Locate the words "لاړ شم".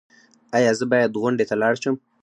1.61-1.95